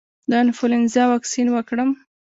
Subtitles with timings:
[0.29, 1.89] د انفلونزا واکسین وکړم؟